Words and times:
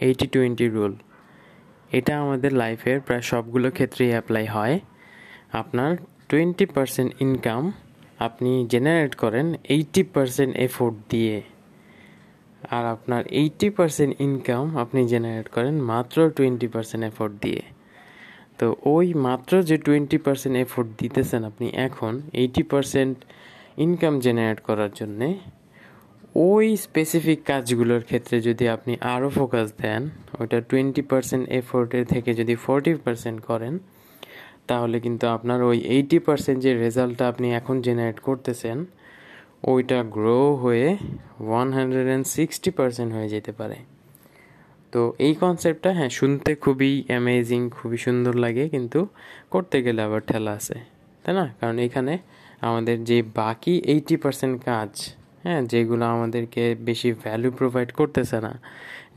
এইটি 0.00 0.26
twenty 0.34 0.66
rule 0.74 0.94
এটা 1.90 2.12
আমাদের 2.24 2.52
লাইফের 2.62 2.98
প্রায় 3.06 3.24
সবগুলো 3.30 3.68
ক্ষেত্রেই 3.76 4.10
অ্যাপ্লাই 4.14 4.46
হয়। 4.46 4.76
আপনার 5.60 5.90
টোয়েন্টি 6.28 6.66
পারসেন্ট 6.74 7.10
ইনকাম 7.24 7.62
আপনি 8.26 8.50
জেনারেট 8.72 9.12
করেন 9.14 9.46
এইটি 9.76 10.02
পারসেন্ট 10.14 10.52
এফোর্ট 10.66 10.96
দিয়ে। 11.12 11.36
আর 12.76 12.84
আপনার 12.94 13.22
এইটি 13.42 13.68
পারসেন্ট 13.70 14.12
ইনকাম 14.26 14.64
আপনি 14.82 15.00
জেনারেট 15.12 15.48
করেন 15.48 15.74
মাত্র 15.92 16.16
টোয়েন্টি 16.36 16.68
পারসেন্ট 16.74 17.02
এফোর্ট 17.10 17.34
দিয়ে। 17.44 17.62
তো 18.58 18.66
ওই 18.94 19.06
মাত্র 19.26 19.52
যে 19.68 19.76
টোয়েন্টি 19.86 20.18
পারসেন্ট 20.26 20.54
এফোর্ট 20.64 20.88
দিতেছেন 21.00 21.40
আপনি 21.50 21.66
এখন 21.86 22.12
এইটি 22.42 22.62
পারসেন্ট 22.72 23.16
ইনকাম 23.84 24.14
জেনারেট 24.20 24.58
করার 24.60 24.92
জন্যে 25.00 25.28
ওই 26.34 26.66
স্পেসিফিক 26.86 27.38
কাজগুলোর 27.50 28.02
ক্ষেত্রে 28.08 28.36
যদি 28.48 28.64
আপনি 28.74 28.92
আরও 29.14 29.28
ফোকাস 29.38 29.68
দেন, 29.82 30.02
ওইটা 30.40 30.58
টোয়েন্টি 30.70 31.02
পারসেন্ট 31.10 31.44
এফোর্টের 31.60 32.04
থেকে 32.12 32.30
যদি 32.40 32.54
ফোরটি 32.64 32.92
পারসেন্ট 33.04 33.38
করেন, 33.50 33.74
তাহলে 34.68 34.96
কিন্তু 35.04 35.24
আপনার 35.36 35.60
ওই 35.70 35.78
এইটি 35.96 36.18
পারসেন্ট 36.26 36.58
যে 36.64 36.70
রেজাল্টটা 36.84 37.24
আপনি 37.32 37.46
এখন 37.58 37.76
জেনারেট 37.86 38.18
করতেছেন, 38.28 38.78
ওইটা 39.72 39.98
গ্রো 40.16 40.40
হয়ে 40.62 40.86
one 41.48 41.68
hundred 41.76 42.06
and 42.10 42.26
sixty 42.36 42.70
percent 42.78 43.10
হয়ে 43.16 43.28
যেতে 43.34 43.52
পারে। 43.58 43.78
তো 44.92 45.00
এই 45.26 45.34
কনসেপ্টটা 45.42 45.90
হ্যাঁ 45.98 46.12
শুনতে 46.18 46.50
খুবই 46.64 46.92
অ্যামেজিং 47.08 47.60
খুবই 47.76 47.98
সুন্দর 48.06 48.34
লাগে, 48.44 48.64
কিন্তু 48.74 49.00
করতে 49.50 49.76
গেলে 49.86 50.00
আবার 50.02 50.20
ঠেলা 50.30 50.52
আছে, 50.58 50.76
তাই 51.22 51.34
না? 51.38 51.44
কারণ 51.60 51.76
এখানে 51.86 52.14
আমাদের 52.68 52.96
যে 53.10 53.18
বাকি 53.40 53.74
এইটি 53.92 54.14
পার্সেন্ট 54.22 54.56
কাজ 54.70 54.90
হ্যাঁ 55.44 55.60
যেগুলো 55.72 56.04
আমাদেরকে 56.14 56.62
বেশি 56.88 57.08
ভ্যালু 57.24 57.48
প্রোভাইড 57.58 57.90
করতেছে 57.98 58.38
না, 58.46 58.52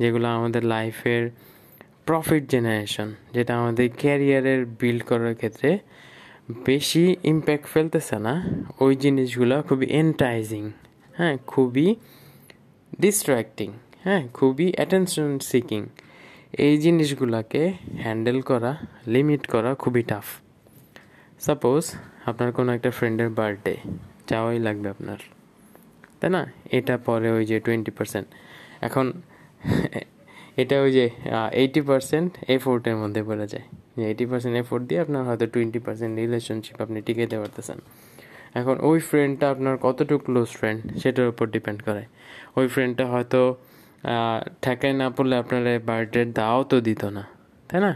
যেগুলো 0.01 0.27
আমাদের 0.37 0.63
লাইফের 0.73 1.23
প্রফিট 2.07 2.43
জেনারেশন 2.53 3.09
যেটা 3.35 3.51
আমাদের 3.61 3.87
ক্যারিয়ারের 4.01 4.61
বিল্ড 4.79 5.01
করার 5.09 5.33
ক্ষেত্রে 5.39 5.69
বেশি 6.69 7.03
ইম্প্যাক্ট 7.31 7.65
ফেলতেছে 7.73 8.17
না, 8.27 8.33
ওই 8.83 8.93
জিনিসগুলো 9.03 9.55
খুবই 9.67 9.87
এন্টাইজিং 10.01 10.63
হ্যাঁ 11.17 11.35
খুবই 11.51 11.87
ডিস্ট্র্যাক্টিং 13.03 13.69
হ্যাঁ 14.05 14.21
খুবই 14.37 14.67
অ্যাটেনশন 14.77 15.31
সিকিং 15.49 15.81
এই 16.65 16.73
জিনিসগুলোকে 16.85 17.63
হ্যান্ডেল 18.03 18.39
করা 18.49 18.71
লিমিট 19.13 19.43
করা 19.53 19.71
খুবই 19.83 20.03
টাফ 20.11 20.27
সাপোজ 21.45 21.83
আপনার 22.29 22.49
কোনো 22.57 22.69
একটা 22.77 22.89
ফ্রেন্ডের 22.97 23.29
বার্থডে 23.37 23.75
যাওয়াই 24.29 24.59
লাগবে 24.67 24.87
আপনার। 24.95 25.19
তাই 26.21 26.29
না? 26.35 26.41
এটা 26.77 26.95
পরে 27.07 27.29
ওই 27.37 27.43
যে 27.51 27.57
টোয়েন্টি 27.65 27.91
পার্সেন্ট 27.97 28.27
এখন 28.87 29.05
এটা 30.61 30.75
ওই 30.85 30.91
যে 30.97 31.05
এইটি 31.61 31.81
পার্সেন্ট 31.89 32.31
এফোর্টের 32.55 32.95
মধ্যে 33.01 33.21
পড়ে 33.29 33.45
যায়। 33.53 33.65
যে 33.97 34.03
এইটি 34.11 34.25
পার্সেন্ট 34.31 34.55
এফোর্ট 34.61 34.83
দিয়ে 34.89 34.99
আপনার 35.05 35.21
হয়তো 35.27 35.45
টোয়েন্টি 35.53 35.79
পার্সেন্ট 35.85 36.13
রিলেশনশিপ 36.23 36.77
আপনি 36.85 36.99
টিকাইতে 37.07 37.37
পারতেছেন। 37.41 37.79
এখন 38.59 38.75
ওই 38.89 38.97
ফ্রেন্ডটা 39.09 39.45
আপনার 39.53 39.75
কতটুকু 39.85 40.21
ক্লোজ 40.27 40.49
ফ্রেন্ড 40.59 40.79
সেটার 41.01 41.27
উপর 41.33 41.45
ডিপেন্ড 41.55 41.79
করে। 41.87 42.03
ওই 42.59 42.65
ফ্রেন্ডটা 42.73 43.05
হয়তো 43.13 43.41
ঠেকায় 44.63 44.95
না 45.01 45.07
পড়লে 45.15 45.35
আপনার 45.41 45.61
বার্থডের 45.89 46.27
দাও 46.39 46.59
তো 46.71 46.77
দিত 46.87 47.01
না। 47.17 47.23
তাই 47.69 47.79
না? 47.85 47.91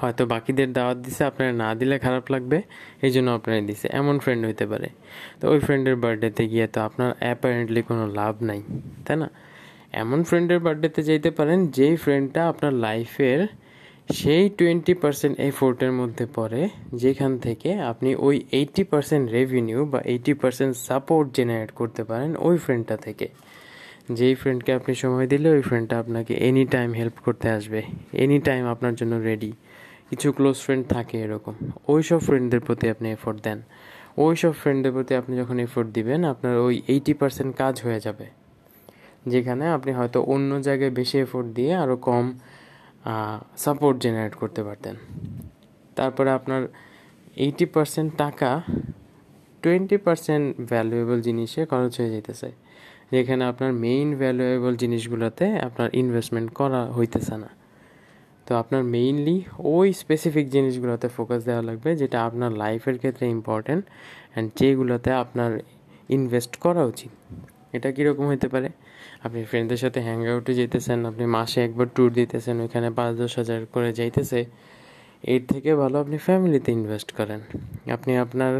হয়তো 0.00 0.22
বাকিদের 0.32 0.68
দাওয়াত 0.76 0.98
দিছে, 1.04 1.22
আপনারা 1.30 1.52
না 1.62 1.68
দিলে 1.80 1.96
খারাপ 2.04 2.24
লাগবে 2.34 2.58
এই 3.06 3.10
জন্য 3.14 3.28
আপনার 3.38 3.56
দিছে। 3.68 3.86
এমন 4.00 4.16
ফ্রেন্ড 4.24 4.42
হইতে 4.48 4.64
পারে। 4.70 4.88
তো 5.40 5.44
ওই 5.52 5.58
ফ্রেন্ডের 5.66 5.96
বার্থডেতে 6.02 6.44
গিয়ে 6.52 6.66
তো 6.74 6.78
আপনার 6.88 7.10
অ্যাপারেন্টলি 7.24 7.80
কোনো 7.90 8.04
লাভ 8.18 8.34
নাই, 8.48 8.60
তাই 9.06 9.16
না? 9.22 9.28
এমন 10.02 10.18
ফ্রেন্ডের 10.28 10.60
বার্থডেতে 10.64 11.00
যেতে 11.10 11.30
পারেন, 11.38 11.58
যেই 11.76 11.94
ফ্রেন্ডটা 12.04 12.40
আপনার 12.50 12.72
লাইফের 12.86 13.40
সেই 14.18 14.44
টোয়েন্টি 14.58 14.94
পার্সেন্ট 15.02 15.34
এফোর্টের 15.48 15.92
মধ্যে 16.00 16.24
পড়ে, 16.36 16.62
যেখান 17.02 17.32
থেকে 17.46 17.70
আপনি 17.90 18.10
ওই 18.26 18.36
এইটি 18.58 18.82
পার্সেন্ট 18.92 19.24
রেভিনিউ 19.36 19.80
বা 19.92 20.00
এইটি 20.12 20.32
পার্সেন্ট 20.40 20.72
সাপোর্ট 20.88 21.26
জেনারেট 21.36 21.70
করতে 21.80 22.02
পারেন 22.10 22.30
ওই 22.48 22.56
ফ্রেন্ডটা 22.64 22.96
থেকে। 23.06 23.26
যেই 24.18 24.34
ফ্রেন্ডকে 24.40 24.70
আপনি 24.78 24.92
সময় 25.02 25.26
দিলে 25.32 25.48
ওই 25.56 25.62
ফ্রেন্ডটা 25.68 25.96
আপনাকে 26.02 26.32
এনি 26.48 26.64
টাইম 26.74 26.90
হেল্প 27.00 27.16
করতে 27.26 27.46
আসবে 27.56 27.80
এনি 28.22 28.38
টাইম 28.48 28.62
আপনার 28.74 28.94
জন্য 29.00 29.14
রেডি 29.28 29.50
কিছু 30.10 30.28
ক্লোজ 30.32 30.56
ফ্রেন্ড 30.56 30.84
থাকে 30.86 31.16
এরকম। 31.22 31.54
ওই 31.88 32.02
সব 32.02 32.18
ফ্রেন্ডদের 32.18 32.60
প্রতি 32.60 32.90
আপনি 32.90 33.06
এফোর্ট 33.12 33.38
দেন। 33.42 33.58
ওই 34.24 34.36
সব 34.36 34.52
ফ্রেন্ডদের 34.52 34.92
প্রতি 34.92 35.12
আপনি 35.14 35.36
যখন 35.36 35.58
এফোর্ট 35.58 35.88
দিবেন, 35.92 36.24
আপনার 36.24 36.54
ওই 36.58 36.82
এইটি 36.88 37.12
পার্সেন্ট 37.14 37.56
কাজ 37.56 37.74
হয়ে 37.84 38.00
যাবে। 38.00 38.26
যেখানে 39.26 39.64
আপনি 39.68 39.92
হয়তো 39.92 40.18
অন্য 40.22 40.50
জায়গায় 40.62 40.90
বেশি 40.90 41.16
এফোর্ট 41.18 41.48
দিয়ে 41.48 41.74
আরও 41.74 41.96
কম 41.96 42.24
সাপোর্ট 43.56 43.96
জেনারেট 44.02 44.34
করতে 44.34 44.60
পারতেন। 44.64 44.94
তারপরে 45.96 46.30
আপনার 46.30 46.62
এইটি 47.36 47.66
পার্সেন্ট 47.66 48.10
টাকা 48.16 48.62
টোয়েন্টি 49.62 49.96
পার্সেন্ট 49.96 50.46
ভ্যালুয়েবল 50.60 51.18
জিনিসে 51.20 51.60
খরচ 51.66 51.92
হয়ে 52.00 52.10
যেতেছে 52.10 52.48
যেখানে 53.10 53.42
আপনার 53.44 53.72
মেইন 53.84 54.08
ভ্যালুয়েবল 54.16 54.76
জিনিসগুলোতে 54.76 55.46
আপনার 55.58 55.88
ইনভেস্টমেন্ট 55.92 56.48
করা 56.52 56.80
হইতেছে 56.96 57.36
না। 57.36 57.48
তো 58.46 58.52
আপনার 58.62 58.82
মেইনলি 58.94 59.36
ওই 59.76 59.88
স্পেসিফিক 60.02 60.46
জিনিসগুলোতে 60.50 61.08
ফোকাস 61.16 61.40
দেওয়া 61.44 61.62
লাগবে 61.68 61.90
যেটা 61.96 62.18
আপনার 62.28 62.50
লাইফের 62.62 62.96
ক্ষেত্রে 62.98 63.24
ইম্পর্ট্যান্ট 63.36 63.84
অ্যান্ড 64.32 64.48
যেগুলোতে 64.60 65.10
আপনার 65.22 65.50
ইনভেস্ট 66.16 66.52
করা 66.64 66.82
উচিত। 66.84 67.12
এটা 67.76 67.88
কীরকম 67.96 68.26
হতে 68.32 68.48
পারে? 68.54 68.68
আপনি 69.24 69.40
ফ্রেন্ডদের 69.44 69.76
সাথে 69.76 69.98
হ্যাং 70.06 70.18
আউটে 70.26 70.52
যেতেছেন, 70.54 70.98
আপনি 71.10 71.24
মাসে 71.36 71.58
একবার 71.64 71.86
ট্যুর 71.94 72.10
দিতেছেন, 72.12 72.56
ওইখানে 72.60 72.88
পাঁচ 72.90 73.12
দশ 73.16 73.32
হাজার 73.38 73.60
করে 73.74 73.90
যাইতেছে, 73.92 74.40
এর 75.32 75.42
থেকে 75.52 75.70
ভালো 75.82 75.96
আপনি 76.02 76.16
ফ্যামিলিতে 76.18 76.70
ইনভেস্ট 76.72 77.08
করেন। 77.12 77.40
আপনি 77.96 78.12
আপনার 78.24 78.54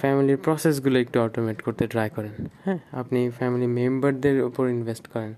ফ্যামিলির 0.00 0.36
প্রসেসগুলো 0.36 0.96
একটু 1.04 1.16
অটোমেট 1.20 1.58
করতে 1.62 1.84
ট্রাই 1.86 2.08
করেন। 2.16 2.34
হ্যাঁ 2.64 2.78
আপনি 3.00 3.20
ফ্যামিলি 3.38 3.66
মেম্বারদের 3.78 4.36
উপর 4.48 4.64
ইনভেস্ট 4.76 5.04
করেন। 5.12 5.32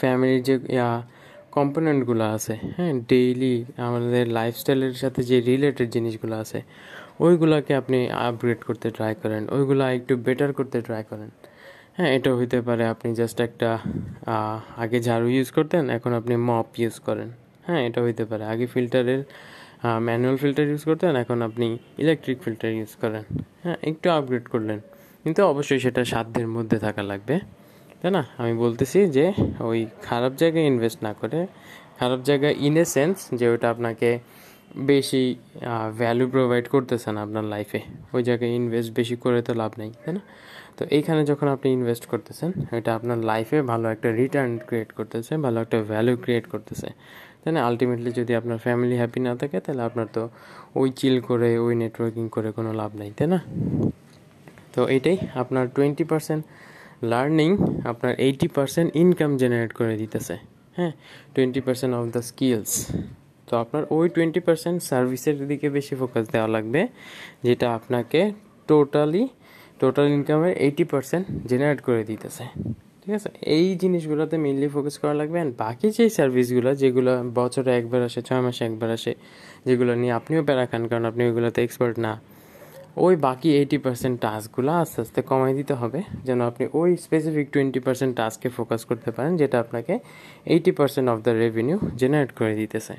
ফ্যামিলির 0.00 0.42
যে 0.48 0.54
কম্পোনেন্টগুলো 1.56 2.24
আছে 2.36 2.54
হ্যাঁ 2.76 2.92
ডেইলি 3.10 3.54
আমাদের 3.86 4.24
লাইফস্টাইলের 4.38 4.94
সাথে 5.02 5.20
যে 5.30 5.36
রিলেটেড 5.50 5.88
জিনিসগুলো 5.96 6.34
আছে, 6.42 6.58
ওইগুলোকে 7.24 7.72
আপনি 7.80 7.98
আপগ্রেড 8.28 8.60
করতে 8.68 8.86
ট্রাই 8.96 9.12
করেন, 9.22 9.42
ওইগুলো 9.56 9.82
একটু 9.98 10.12
বেটার 10.26 10.50
করতে 10.58 10.78
ট্রাই 10.86 11.02
করেন। 11.10 11.30
হ্যাঁ 11.96 12.10
এটা 12.16 12.30
হইতে 12.38 12.58
পারে 12.66 12.84
আপনি 12.94 13.08
জাস্ট 13.20 13.38
একটা 13.48 13.68
আগে 14.82 14.98
ঝাড়ু 15.06 15.28
ইউজ 15.36 15.48
করতেন, 15.56 15.82
এখন 15.96 16.10
আপনি 16.20 16.34
মপ 16.48 16.68
ইউজ 16.82 16.96
করেন। 17.06 17.28
হ্যাঁ 17.66 17.80
এটা 17.88 18.00
হইতে 18.06 18.24
পারে। 18.30 18.44
আগে 18.52 18.66
ফিল্টারের 18.74 19.20
ম্যানুয়াল 20.06 20.36
ফিল্টার 20.42 20.66
ইউজ 20.72 20.82
করতেন, 20.88 21.12
এখন 21.22 21.38
আপনি 21.48 21.66
ইলেকট্রিক 22.02 22.38
ফিল্টার 22.44 22.70
ইউজ 22.78 22.92
করেন। 23.02 23.24
হ্যাঁ 23.62 23.76
একটু 23.90 24.06
আপগ্রেড 24.18 24.44
করলেন, 24.54 24.78
কিন্তু 25.24 25.40
অবশ্যই 25.52 25.80
সেটা 25.84 26.02
সাধ্যের 26.12 26.48
মধ্যে 26.56 26.76
থাকা 26.86 27.02
লাগবে। 27.10 27.36
তাই 28.06 28.14
না, 28.18 28.24
আমি 28.42 28.54
বলতেছি 28.64 28.98
যে 29.16 29.26
ওই 29.70 29.80
খারাপ 30.08 30.32
জায়গায় 30.40 30.66
ইনভেস্ট 30.72 30.98
না 31.06 31.12
করে, 31.20 31.40
খারাপ 32.00 32.20
জায়গায় 32.28 32.54
ইন 32.66 32.76
এ 32.82 32.84
সেন্স 32.94 33.16
যে 33.38 33.46
ওটা 33.52 33.66
আপনাকে 33.74 34.10
বেশি 34.90 35.22
ভ্যালু 36.00 36.24
প্রোভাইড 36.34 36.66
করতেছে 36.74 37.08
না 37.14 37.20
আপনার 37.26 37.44
লাইফে 37.52 37.80
ওই 38.14 38.22
জায়গায় 38.28 38.52
ইনভেস্ট 38.60 38.90
বেশি 38.98 39.16
করে 39.24 39.38
তো 39.46 39.52
লাভ 39.60 39.72
নেই, 39.80 39.90
তাই 40.02 40.12
না? 40.16 40.22
তো 40.76 40.82
এইখানে 40.96 41.20
যখন 41.30 41.46
আপনি 41.54 41.68
ইনভেস্ট 41.78 42.04
করতেছেন 42.12 42.50
এটা 42.78 42.90
আপনার 42.98 43.18
লাইফে 43.30 43.58
ভালো 43.72 43.86
একটা 43.94 44.08
রিটার্ন 44.20 44.52
ক্রিয়েট 44.68 44.90
করতেছে, 44.98 45.32
ভালো 45.44 45.58
একটা 45.64 45.78
ভ্যালু 45.92 46.12
ক্রিয়েট 46.24 46.44
করতেছে। 46.52 46.88
তাই 47.42 47.52
না? 47.54 47.60
আলটিমেটলি 47.68 48.10
যদি 48.20 48.32
আপনার 48.40 48.58
ফ্যামিলি 48.66 48.96
হ্যাপি 49.02 49.20
না 49.28 49.32
থাকে, 49.40 49.58
তাহলে 49.64 49.82
আপনার 49.88 50.08
তো 50.16 50.22
ওই 50.80 50.88
চিল 50.98 51.16
করে, 51.28 51.50
ওই 51.64 51.74
নেটওয়ার্কিং 51.82 52.24
করে 52.34 52.48
কোনো 52.58 52.70
লাভ 52.80 52.90
নেই, 53.00 53.10
তাই 53.18 53.28
না? 53.34 53.38
তো 54.74 54.80
এটাই 54.96 55.16
আপনার 55.42 55.64
টোয়েন্টি 55.76 56.06
পার্সেন্ট 56.12 56.44
লার্নিং 57.12 57.50
আপনার 57.90 58.12
এইটি 58.26 58.46
পার্সেন্ট 58.56 58.88
ইনকাম 59.02 59.30
জেনারেট 59.42 59.72
করে 59.80 59.94
দিতেছে 60.02 60.34
হ্যাঁ? 60.78 60.92
Twenty 61.34 61.60
percent 61.66 61.92
of 61.98 62.04
the 62.14 62.22
skills 62.30 62.72
তো 63.48 63.52
আপনার 63.62 63.82
ওই 63.96 64.06
টোয়েন্টি 64.14 64.40
পার্সেন্ট 64.46 64.78
সার্ভিসের 64.90 65.36
দিকে 65.50 65.66
বেশি 65.76 65.94
ফোকাস 66.00 66.24
দেওয়া 66.34 66.48
লাগবে, 66.54 66.80
যেটা 67.46 67.66
আপনাকে 67.78 68.20
টোটালি 68.68 69.24
টোটাল 69.80 70.06
ইনকামের 70.16 70.52
এইটি 70.66 70.84
পার্সেন্ট 70.92 71.24
জেনারেট 71.50 71.80
করে 71.88 72.02
দিতেছে, 72.10 72.44
ঠিক 73.00 73.12
আছে? 73.18 73.30
এই 73.56 73.66
জিনিসগুলোতে 73.82 74.36
মেনলি 74.44 74.68
ফোকাস 74.74 74.94
করা 75.02 75.14
লাগবে 75.20 75.38
অ্যান্ড 75.40 75.54
বাকি 75.62 75.88
যে 75.96 76.04
সার্ভিসগুলো 76.18 76.70
যেগুলো 76.82 77.12
বছরে 77.38 77.70
একবার 77.80 78.00
আসে, 78.08 78.20
ছয় 78.28 78.42
মাসে 78.46 78.62
একবার 78.68 78.90
আসে, 78.96 79.12
যেগুলো 79.66 79.92
নিয়ে 80.00 80.12
আপনিও 80.18 80.40
প্যারা 80.48 80.64
খান, 80.70 80.82
কারণ 80.90 81.04
আপনি 81.10 81.22
ওইগুলোতে 81.28 81.60
এক্সপার্ট 81.66 81.96
না 82.06 82.12
ওই 83.04 83.14
বাকি 83.26 83.48
এইটি 83.60 83.78
পার্সেন্ট 83.84 84.16
টাস্কগুলো 84.24 84.72
আস্তে 84.82 84.98
আস্তে 85.04 85.20
কমাই 85.30 85.52
দিতে 85.60 85.74
হবে, 85.80 86.00
যেন 86.26 86.38
আপনি 86.50 86.64
ওই 86.80 86.90
স্পেসিফিক 87.06 87.46
টোয়েন্টি 87.54 87.80
পার্সেন্ট 87.86 88.12
টাস্কে 88.18 88.48
ফোকাস 88.56 88.82
করতে 88.90 89.10
পারেন, 89.16 89.32
যেটা 89.40 89.56
আপনাকে 89.64 89.94
eighty 90.54 90.70
percent 90.78 91.06
of 91.12 91.18
the 91.26 91.32
revenue 91.42 91.78
generate 92.00 92.30
করে 92.38 92.54
দিতেছে। 92.60 92.94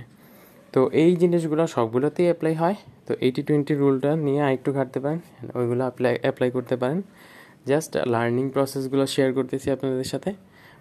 তো 0.74 0.80
এই 1.04 1.12
জিনিসগুলো 1.22 1.64
সবগুলোতেই 1.76 2.26
অ্যাপ্লাই 2.30 2.54
হয়। 2.62 2.78
তো 3.08 3.12
এইটি 3.26 3.42
টোয়েন্টি 3.48 3.74
রুলটা 3.82 4.12
নিয়ে 4.26 4.42
আরেকটু 4.48 4.70
ঘাটতে 4.78 5.00
পারেন, 5.04 5.20
ওইগুলো 5.60 5.82
অ্যাপ্লাই 5.88 6.14
অ্যাপ্লাই 6.24 6.50
করতে 6.58 6.76
পারেন। 6.82 7.00
জাস্ট 7.70 7.92
লার্নিং 8.14 8.46
প্রসেসগুলো 8.54 9.04
শেয়ার 9.14 9.30
করতেছি 9.38 9.68
আপনাদের 9.76 10.08
সাথে। 10.14 10.30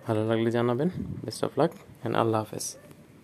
ভালো 0.06 0.22
লাগলে 0.30 0.50
জানাবেন। 0.56 0.88
বেস্ট 1.24 1.40
অফ 1.46 1.52
লাক 1.60 1.70
অ্যান্ড 1.76 2.14
আল্লাহ 2.22 2.40
হাফেজ। 2.44 2.66